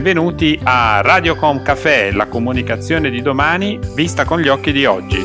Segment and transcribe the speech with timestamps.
[0.00, 5.22] Benvenuti a Radiocom Café, la comunicazione di domani vista con gli occhi di oggi.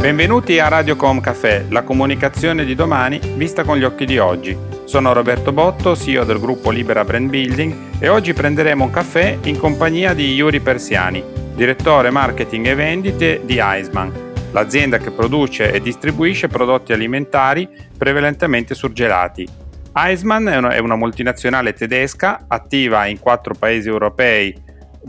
[0.00, 4.56] Benvenuti a Radiocom Café, la comunicazione di domani vista con gli occhi di oggi.
[4.84, 9.58] Sono Roberto Botto, CEO del gruppo Libera Brand Building e oggi prenderemo un caffè in
[9.58, 11.22] compagnia di Yuri Persiani,
[11.54, 19.59] direttore marketing e vendite di Iceman l'azienda che produce e distribuisce prodotti alimentari prevalentemente surgelati.
[19.92, 24.54] Una, è una multinazionale tedesca attiva in quattro paesi europei,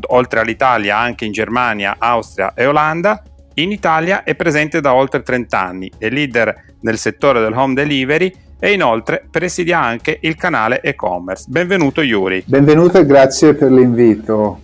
[0.07, 3.21] oltre all'Italia anche in Germania, Austria e Olanda.
[3.55, 8.33] In Italia è presente da oltre 30 anni, è leader nel settore del home delivery
[8.59, 11.45] e inoltre presidia anche il canale e-commerce.
[11.47, 12.43] Benvenuto Yuri.
[12.45, 14.61] Benvenuto e grazie per l'invito.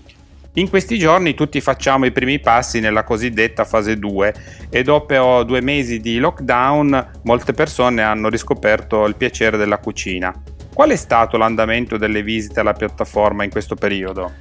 [0.58, 4.34] In questi giorni tutti facciamo i primi passi nella cosiddetta fase 2
[4.72, 10.34] e dopo due mesi di lockdown molte persone hanno riscoperto il piacere della cucina.
[10.74, 14.32] Qual è stato l'andamento delle visite alla piattaforma in questo periodo?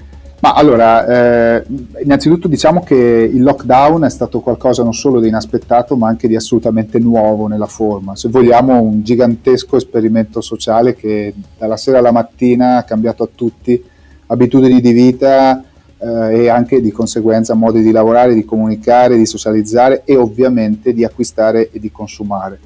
[0.41, 1.65] Ma allora, eh,
[2.03, 6.35] innanzitutto diciamo che il lockdown è stato qualcosa non solo di inaspettato, ma anche di
[6.35, 8.17] assolutamente nuovo nella forma.
[8.17, 13.85] Se vogliamo, un gigantesco esperimento sociale che dalla sera alla mattina ha cambiato a tutti
[14.29, 15.63] abitudini di vita,
[15.99, 21.05] eh, e anche di conseguenza modi di lavorare, di comunicare, di socializzare e ovviamente di
[21.05, 22.61] acquistare e di consumare.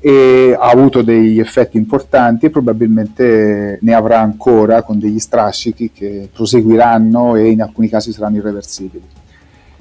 [0.00, 6.28] E ha avuto degli effetti importanti e probabilmente ne avrà ancora con degli strascichi che
[6.32, 9.22] proseguiranno e in alcuni casi saranno irreversibili.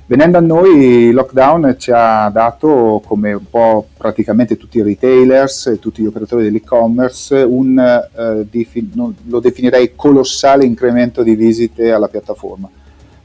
[0.06, 5.68] Venendo a noi, il lockdown ci ha dato, come un po' praticamente tutti i retailers
[5.68, 12.10] e tutti gli operatori dell'e-commerce, un, eh, defi- lo definirei colossale incremento di visite alla
[12.10, 12.70] piattaforma.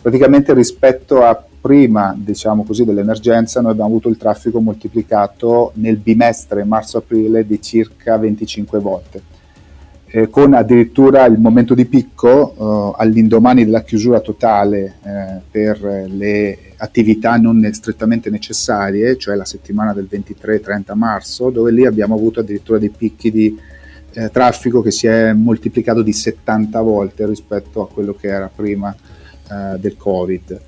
[0.00, 6.62] Praticamente rispetto a prima, diciamo così, dell'emergenza, noi abbiamo avuto il traffico moltiplicato nel bimestre
[6.62, 9.36] marzo-aprile di circa 25 volte
[10.10, 16.58] eh, con addirittura il momento di picco eh, all'indomani della chiusura totale eh, per le
[16.76, 22.78] attività non strettamente necessarie, cioè la settimana del 23-30 marzo, dove lì abbiamo avuto addirittura
[22.78, 23.58] dei picchi di
[24.12, 28.94] eh, traffico che si è moltiplicato di 70 volte rispetto a quello che era prima
[28.94, 30.60] eh, del Covid.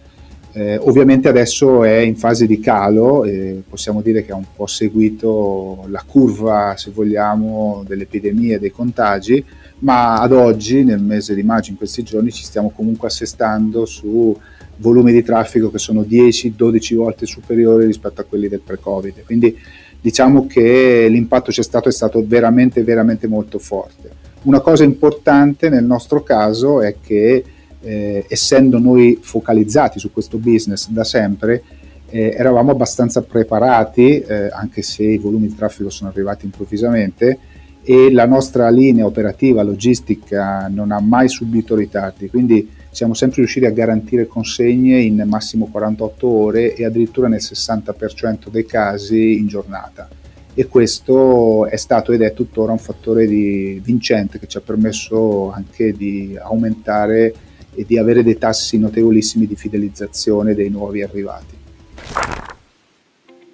[0.53, 4.67] Eh, ovviamente adesso è in fase di calo e possiamo dire che ha un po'
[4.67, 9.45] seguito la curva, se vogliamo, delle epidemie e dei contagi,
[9.81, 14.37] ma ad oggi, nel mese di maggio, in questi giorni, ci stiamo comunque assestando su
[14.77, 19.25] volumi di traffico che sono 10-12 volte superiori rispetto a quelli del pre-Covid.
[19.25, 19.57] Quindi
[20.01, 24.11] diciamo che l'impatto c'è stato è stato veramente, veramente molto forte.
[24.43, 27.45] Una cosa importante nel nostro caso è che
[27.83, 31.63] eh, essendo noi focalizzati su questo business da sempre,
[32.11, 37.39] eh, eravamo abbastanza preparati, eh, anche se i volumi di traffico sono arrivati improvvisamente,
[37.83, 43.65] e la nostra linea operativa logistica non ha mai subito ritardi, quindi siamo sempre riusciti
[43.67, 50.09] a garantire consegne in massimo 48 ore e addirittura nel 60% dei casi in giornata.
[50.53, 55.93] E questo è stato ed è tuttora un fattore vincente che ci ha permesso anche
[55.93, 57.33] di aumentare
[57.75, 61.59] e di avere dei tassi notevolissimi di fidelizzazione dei nuovi arrivati.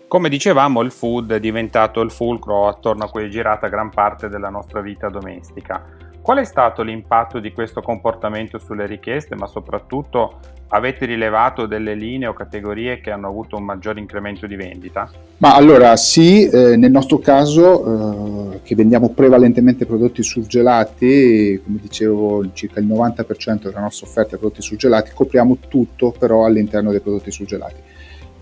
[0.09, 4.29] Come dicevamo, il food è diventato il fulcro attorno a cui è girata gran parte
[4.29, 5.85] della nostra vita domestica.
[6.27, 12.27] Qual è stato l'impatto di questo comportamento sulle richieste, ma soprattutto avete rilevato delle linee
[12.27, 15.09] o categorie che hanno avuto un maggiore incremento di vendita?
[15.37, 22.45] Ma allora sì, eh, nel nostro caso eh, che vendiamo prevalentemente prodotti surgelati, come dicevo
[22.55, 27.31] circa il 90% della nostra offerta è prodotti surgelati, copriamo tutto però all'interno dei prodotti
[27.31, 27.81] surgelati.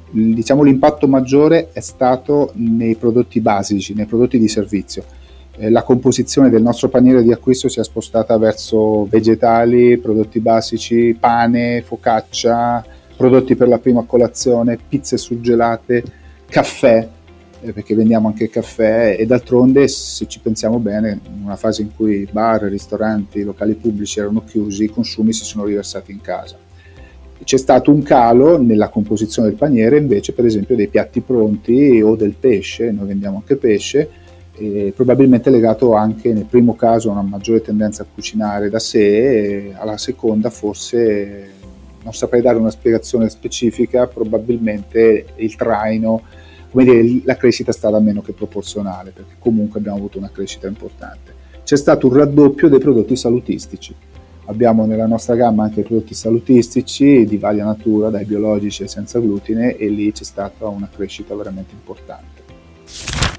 [0.09, 5.05] Diciamo l'impatto maggiore è stato nei prodotti basici, nei prodotti di servizio
[5.57, 11.83] la composizione del nostro paniere di acquisto si è spostata verso vegetali, prodotti basici, pane,
[11.83, 12.85] focaccia,
[13.17, 16.03] prodotti per la prima colazione, pizze surgelate,
[16.49, 17.09] caffè,
[17.61, 19.17] eh, perché vendiamo anche caffè.
[19.19, 24.19] E d'altronde se ci pensiamo bene, in una fase in cui bar, ristoranti, locali pubblici
[24.19, 26.59] erano chiusi, i consumi si sono riversati in casa.
[27.45, 32.17] C'è stato un calo nella composizione del paniere invece per esempio dei piatti pronti o
[32.17, 34.09] del pesce, noi vendiamo anche pesce,
[34.57, 38.99] e probabilmente legato anche nel primo caso a una maggiore tendenza a cucinare da sé
[38.99, 41.53] e alla seconda forse
[42.05, 46.23] non saprei dare una spiegazione specifica, probabilmente il traino,
[46.71, 50.69] come dire, la crescita è stata meno che proporzionale perché comunque abbiamo avuto una crescita
[50.69, 51.33] importante.
[51.65, 53.95] C'è stato un raddoppio dei prodotti salutistici.
[54.47, 59.75] Abbiamo nella nostra gamma anche prodotti salutistici di varia natura, dai biologici e senza glutine,
[59.77, 63.34] e lì c'è stata una crescita veramente importante.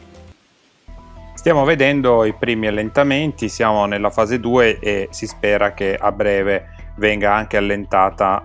[1.45, 6.69] Stiamo vedendo i primi allentamenti, siamo nella fase 2 e si spera che a breve
[6.95, 8.41] venga anche allentata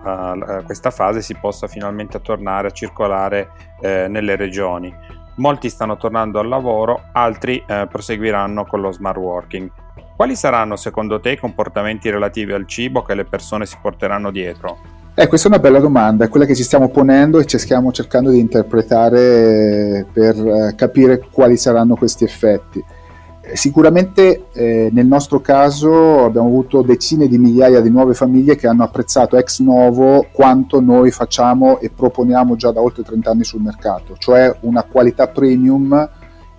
[0.59, 3.49] uh, questa fase si possa finalmente tornare a circolare
[3.79, 4.95] uh, nelle regioni.
[5.37, 9.71] Molti stanno tornando al lavoro, altri uh, proseguiranno con lo smart working.
[10.15, 14.90] Quali saranno secondo te i comportamenti relativi al cibo che le persone si porteranno dietro?
[15.21, 18.31] Eh, questa è una bella domanda, quella che ci stiamo ponendo e ci stiamo cercando
[18.31, 22.83] di interpretare per eh, capire quali saranno questi effetti.
[23.41, 28.65] Eh, sicuramente eh, nel nostro caso abbiamo avuto decine di migliaia di nuove famiglie che
[28.65, 33.61] hanno apprezzato ex novo quanto noi facciamo e proponiamo già da oltre 30 anni sul
[33.61, 36.09] mercato, cioè una qualità premium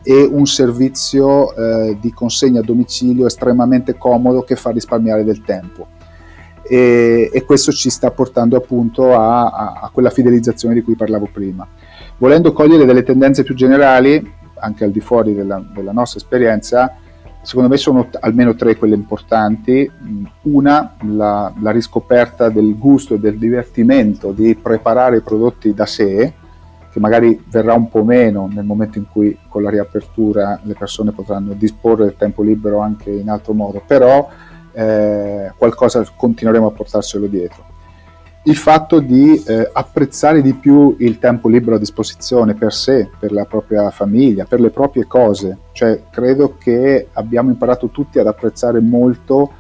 [0.05, 5.89] e un servizio eh, di consegna a domicilio estremamente comodo che fa risparmiare del tempo.
[6.65, 11.29] E, e questo ci sta portando appunto a, a, a, quella fidelizzazione di cui parlavo
[11.33, 11.67] prima.
[12.19, 16.97] Volendo cogliere delle tendenze più generali, anche al di fuori della, della nostra esperienza,
[17.43, 19.91] secondo me sono t- almeno tre quelle importanti.
[20.43, 26.33] Una, la, la, riscoperta del gusto e del divertimento di preparare i prodotti da sé,
[26.91, 31.13] che magari verrà un po' meno nel momento in cui con la riapertura le persone
[31.13, 34.29] potranno disporre del tempo libero anche in altro modo, però
[34.73, 37.71] eh, qualcosa continueremo a portarselo dietro.
[38.45, 43.31] Il fatto di eh, apprezzare di più il tempo libero a disposizione per sé, per
[43.31, 48.81] la propria famiglia, per le proprie cose, cioè credo che abbiamo imparato tutti ad apprezzare
[48.81, 49.53] molto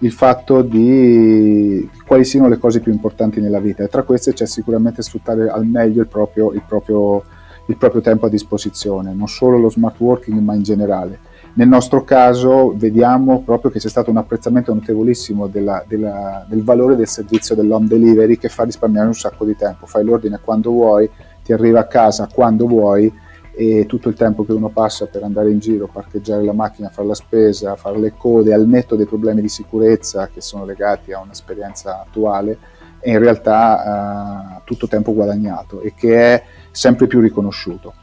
[0.00, 4.44] il fatto di quali siano le cose più importanti nella vita e tra queste c'è
[4.44, 7.24] sicuramente sfruttare al meglio il proprio, il proprio,
[7.68, 11.18] il proprio tempo a disposizione, non solo lo smart working ma in generale.
[11.56, 16.96] Nel nostro caso vediamo proprio che c'è stato un apprezzamento notevolissimo della, della, del valore
[16.96, 21.08] del servizio dell'home delivery che fa risparmiare un sacco di tempo, fai l'ordine quando vuoi,
[21.42, 23.10] ti arriva a casa quando vuoi
[23.54, 27.08] e tutto il tempo che uno passa per andare in giro, parcheggiare la macchina, fare
[27.08, 31.20] la spesa, fare le code, al netto dei problemi di sicurezza che sono legati a
[31.20, 32.58] un'esperienza attuale,
[33.00, 37.94] è in realtà uh, tutto tempo guadagnato e che è sempre più riconosciuto.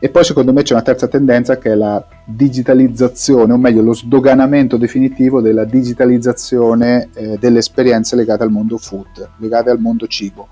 [0.00, 3.94] E poi secondo me c'è una terza tendenza che è la digitalizzazione, o meglio lo
[3.94, 10.48] sdoganamento definitivo della digitalizzazione eh, delle esperienze legate al mondo food, legate al mondo cibo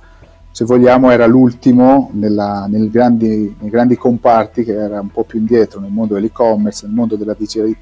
[0.56, 5.38] se vogliamo era l'ultimo nella, nel grandi, nei grandi comparti che era un po' più
[5.38, 7.36] indietro nel mondo dell'e-commerce, nel mondo della,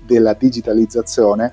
[0.04, 1.52] della digitalizzazione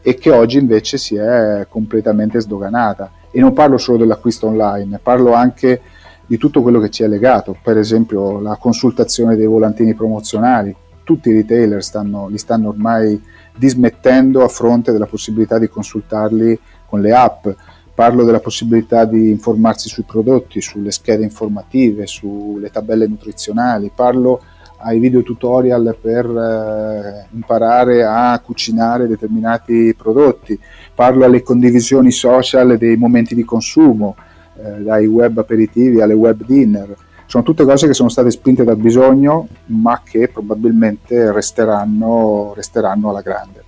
[0.00, 3.12] e che oggi invece si è completamente sdoganata.
[3.30, 5.82] E non parlo solo dell'acquisto online, parlo anche
[6.26, 10.74] di tutto quello che ci è legato, per esempio la consultazione dei volantini promozionali.
[11.04, 13.20] Tutti i retailer stanno, li stanno ormai
[13.56, 17.46] dismettendo a fronte della possibilità di consultarli con le app.
[17.94, 24.40] Parlo della possibilità di informarsi sui prodotti, sulle schede informative, sulle tabelle nutrizionali, parlo
[24.78, 30.58] ai video tutorial per eh, imparare a cucinare determinati prodotti,
[30.94, 34.16] parlo alle condivisioni social dei momenti di consumo,
[34.56, 36.94] eh, dai web aperitivi alle web dinner.
[37.26, 43.22] Sono tutte cose che sono state spinte dal bisogno, ma che probabilmente resteranno, resteranno alla
[43.22, 43.62] grande.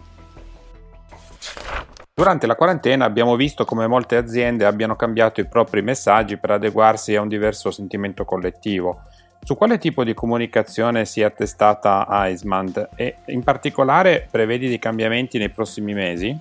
[2.19, 7.15] Durante la quarantena abbiamo visto come molte aziende abbiano cambiato i propri messaggi per adeguarsi
[7.15, 9.03] a un diverso sentimento collettivo.
[9.43, 15.39] Su quale tipo di comunicazione si è attestata Eismand e in particolare prevedi dei cambiamenti
[15.39, 16.37] nei prossimi mesi?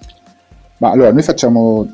[0.77, 1.87] Ma allora, noi facciamo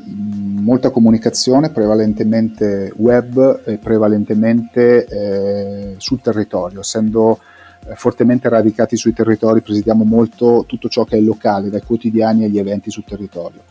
[0.61, 7.39] molta comunicazione, prevalentemente web e prevalentemente eh, sul territorio, essendo
[7.85, 12.57] eh, fortemente radicati sui territori, presidiamo molto tutto ciò che è locale, dai quotidiani agli
[12.57, 13.61] eventi sul territorio.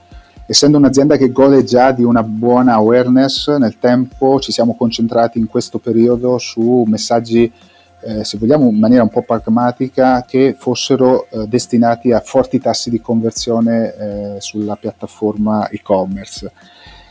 [0.46, 5.46] Essendo un'azienda che gode già di una buona awareness nel tempo, ci siamo concentrati in
[5.46, 7.50] questo periodo su messaggi,
[8.02, 12.90] eh, se vogliamo in maniera un po' pragmatica, che fossero eh, destinati a forti tassi
[12.90, 16.50] di conversione eh, sulla piattaforma e-commerce,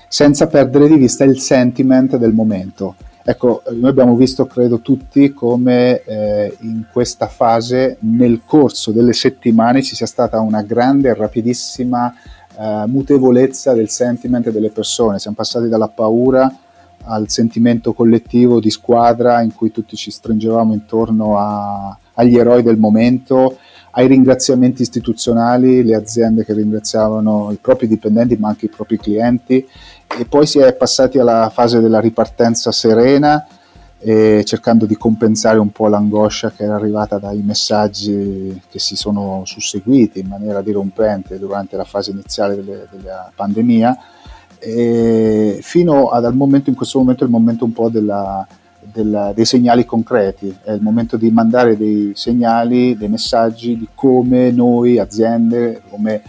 [0.07, 2.95] senza perdere di vista il sentiment del momento.
[3.23, 9.83] Ecco, noi abbiamo visto, credo tutti, come eh, in questa fase, nel corso delle settimane,
[9.83, 12.11] ci sia stata una grande e rapidissima
[12.57, 16.51] eh, mutevolezza del sentiment delle persone, siamo passati dalla paura
[17.09, 22.77] al sentimento collettivo di squadra in cui tutti ci stringevamo intorno a, agli eroi del
[22.77, 23.57] momento,
[23.91, 29.67] ai ringraziamenti istituzionali, le aziende che ringraziavano i propri dipendenti ma anche i propri clienti.
[30.17, 33.45] E poi si è passati alla fase della ripartenza serena
[34.01, 40.19] cercando di compensare un po' l'angoscia che era arrivata dai messaggi che si sono susseguiti
[40.19, 43.97] in maniera dirompente durante la fase iniziale delle, della pandemia,
[44.59, 48.45] fino al momento, in questo momento, il momento un po' della,
[48.91, 54.51] del, dei segnali concreti, è il momento di mandare dei segnali, dei messaggi di come
[54.51, 56.21] noi, aziende, come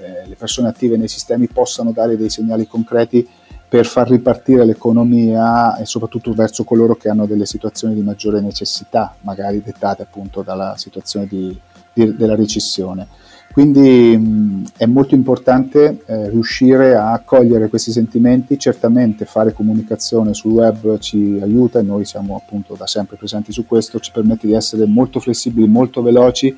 [0.00, 3.26] eh, le persone attive nei sistemi possano dare dei segnali concreti
[3.66, 9.16] per far ripartire l'economia e soprattutto verso coloro che hanno delle situazioni di maggiore necessità,
[9.22, 11.58] magari dettate appunto dalla situazione di,
[11.92, 13.08] di, della recessione.
[13.54, 20.54] Quindi mh, è molto importante eh, riuscire a cogliere questi sentimenti, certamente fare comunicazione sul
[20.54, 24.54] web ci aiuta e noi siamo appunto da sempre presenti su questo, ci permette di
[24.54, 26.52] essere molto flessibili, molto veloci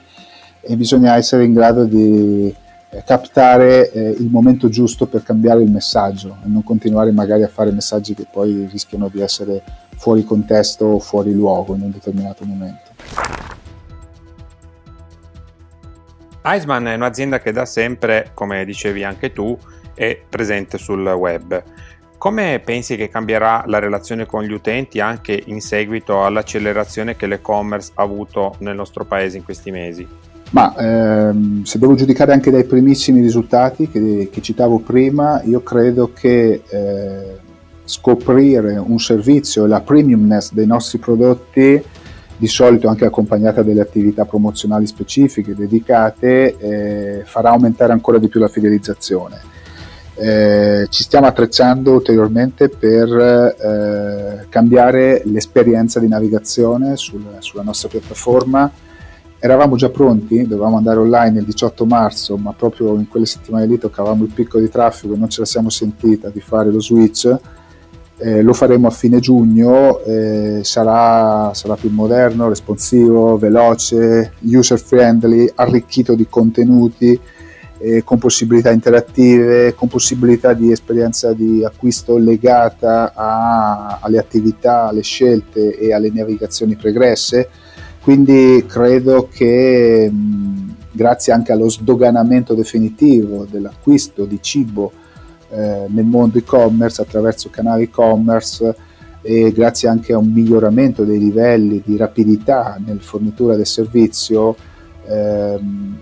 [0.62, 2.46] e bisogna essere in grado di
[2.88, 7.48] eh, captare eh, il momento giusto per cambiare il messaggio e non continuare magari a
[7.48, 9.62] fare messaggi che poi rischiano di essere
[9.98, 13.55] fuori contesto o fuori luogo in un determinato momento.
[16.48, 19.58] Iceman è un'azienda che da sempre, come dicevi anche tu,
[19.94, 21.60] è presente sul web.
[22.18, 27.90] Come pensi che cambierà la relazione con gli utenti anche in seguito all'accelerazione che l'e-commerce
[27.94, 30.06] ha avuto nel nostro paese in questi mesi?
[30.50, 36.12] Ma ehm, se devo giudicare anche dai primissimi risultati che, che citavo prima, io credo
[36.12, 37.38] che eh,
[37.84, 41.82] scoprire un servizio e la premiumness dei nostri prodotti
[42.36, 48.40] di solito anche accompagnata delle attività promozionali specifiche dedicate, eh, farà aumentare ancora di più
[48.40, 49.54] la fidelizzazione.
[50.18, 58.70] Eh, ci stiamo attrezzando ulteriormente per eh, cambiare l'esperienza di navigazione sul, sulla nostra piattaforma.
[59.38, 63.78] Eravamo già pronti, dovevamo andare online il 18 marzo, ma proprio in quelle settimane lì
[63.78, 67.38] toccavamo il picco di traffico e non ce la siamo sentita di fare lo switch
[68.18, 75.50] eh, lo faremo a fine giugno, eh, sarà, sarà, più moderno, responsivo, veloce, user friendly,
[75.54, 77.18] arricchito di contenuti,
[77.78, 85.02] eh, con possibilità interattive, con possibilità di esperienza di acquisto legata a, alle attività, alle
[85.02, 87.50] scelte e alle navigazioni pregresse.
[88.00, 94.92] Quindi credo che mh, grazie anche allo sdoganamento definitivo dell'acquisto di cibo
[95.50, 98.74] eh, nel mondo e-commerce attraverso canali e-commerce
[99.22, 104.54] e grazie anche a un miglioramento dei livelli di rapidità nel fornitura del servizio,
[105.04, 105.98] ehm,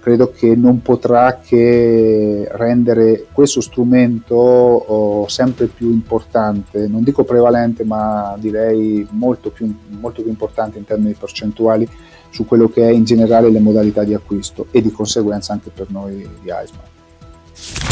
[0.00, 7.84] credo che non potrà che rendere questo strumento oh, sempre più importante, non dico prevalente,
[7.84, 11.88] ma direi molto più, molto più importante in termini percentuali
[12.30, 15.90] su quello che è in generale le modalità di acquisto e di conseguenza anche per
[15.90, 17.87] noi di Iceman.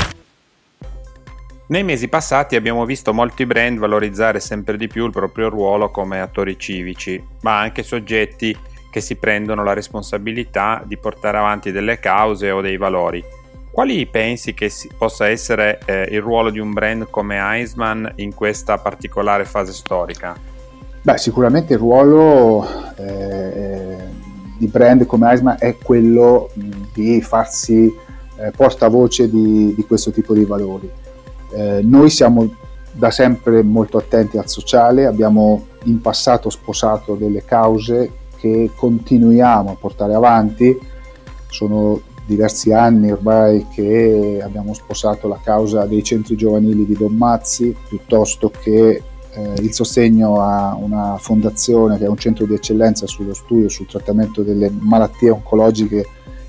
[1.69, 6.21] Nei mesi passati abbiamo visto molti brand valorizzare sempre di più il proprio ruolo come
[6.21, 8.57] attori civici, ma anche soggetti
[8.89, 13.21] che si prendono la responsabilità di portare avanti delle cause o dei valori.
[13.73, 18.79] Quali pensi che possa essere eh, il ruolo di un brand come Eisman in questa
[18.79, 20.37] particolare fase storica?
[21.03, 22.65] Beh, sicuramente il ruolo
[22.97, 23.97] eh,
[24.57, 27.93] di brand come Eisman è quello mh, di farsi
[28.39, 31.05] eh, portavoce di, di questo tipo di valori
[31.57, 32.55] eh, noi siamo
[32.93, 39.77] da sempre molto attenti al sociale, abbiamo in passato sposato delle cause che continuiamo a
[39.77, 40.79] portare avanti,
[41.49, 47.75] sono diversi anni ormai che abbiamo sposato la causa dei centri giovanili di Don Mazzi
[47.89, 53.33] piuttosto che eh, il sostegno a una fondazione che è un centro di eccellenza sullo
[53.33, 56.07] studio, sul trattamento delle malattie oncologiche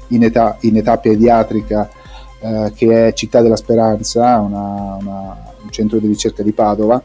[0.09, 1.89] in età, in età pediatrica
[2.39, 7.01] eh, che è Città della Speranza, una, una, un centro di ricerca di Padova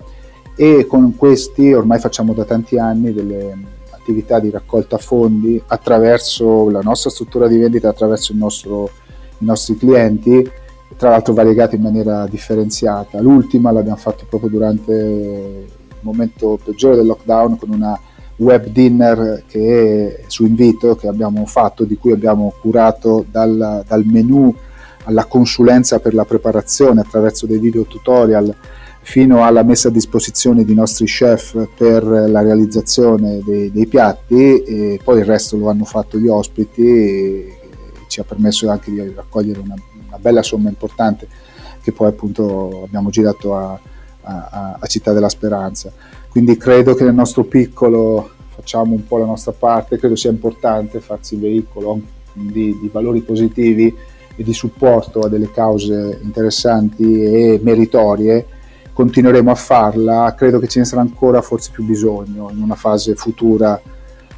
[0.55, 3.57] e con questi ormai facciamo da tanti anni delle
[3.91, 8.91] attività di raccolta fondi attraverso la nostra struttura di vendita, attraverso nostro,
[9.39, 10.49] i nostri clienti,
[10.97, 13.21] tra l'altro variegati in maniera differenziata.
[13.21, 17.99] L'ultima l'abbiamo fatto proprio durante il momento peggiore del lockdown con una
[18.37, 24.55] web dinner che su invito che abbiamo fatto, di cui abbiamo curato dal, dal menu
[25.05, 28.55] alla consulenza per la preparazione attraverso dei video tutorial
[29.05, 35.01] fino alla messa a disposizione di nostri chef per la realizzazione dei, dei piatti e
[35.03, 37.57] poi il resto lo hanno fatto gli ospiti e
[38.07, 39.75] ci ha permesso anche di raccogliere una,
[40.07, 41.27] una bella somma importante
[41.83, 43.79] che poi appunto abbiamo girato a,
[44.23, 45.93] a, a, Città della Speranza.
[46.29, 51.01] Quindi credo che nel nostro piccolo facciamo un po' la nostra parte, credo sia importante
[51.01, 52.01] farsi veicolo
[52.33, 53.93] di, di valori positivi
[54.37, 58.47] e di supporto a delle cause interessanti e meritorie,
[58.93, 63.15] continueremo a farla, credo che ce ne sarà ancora forse più bisogno in una fase
[63.15, 63.81] futura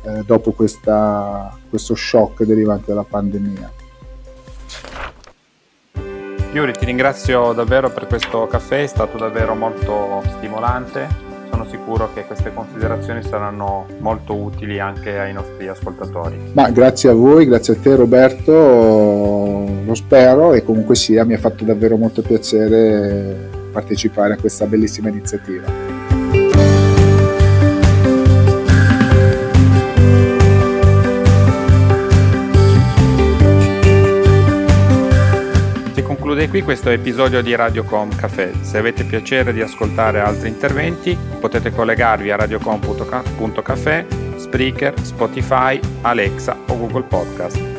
[0.03, 3.73] eh, dopo questa, questo shock derivante dalla pandemia.
[6.53, 11.09] Yuri, ti ringrazio davvero per questo caffè, è stato davvero molto stimolante.
[11.51, 16.53] sono sicuro che queste considerazioni saranno molto utili anche ai nostri ascoltatori.
[16.53, 18.53] Ma grazie a voi, grazie a te Roberto,
[19.85, 25.09] lo spero e comunque sia mi ha fatto davvero molto piacere partecipare a questa bellissima
[25.09, 25.95] iniziativa.
[36.35, 38.53] conclude qui questo episodio di Radiocom Café.
[38.63, 46.77] Se avete piacere di ascoltare altri interventi potete collegarvi a radiocom.café, Spreaker, Spotify, Alexa o
[46.77, 47.74] Google Podcast.